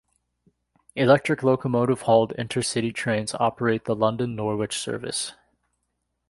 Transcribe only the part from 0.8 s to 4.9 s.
Electric locomotive-hauled inter-city trains operate the London-Norwich